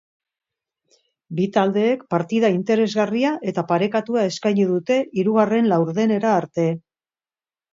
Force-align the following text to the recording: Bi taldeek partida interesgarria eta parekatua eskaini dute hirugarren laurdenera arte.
Bi 1.39 1.43
taldeek 1.57 2.05
partida 2.13 2.51
interesgarria 2.55 3.35
eta 3.53 3.65
parekatua 3.73 4.25
eskaini 4.31 4.67
dute 4.73 4.99
hirugarren 5.21 5.71
laurdenera 5.75 6.33
arte. 6.41 6.67